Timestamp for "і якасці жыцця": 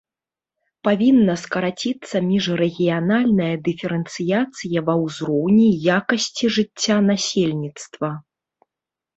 5.75-6.97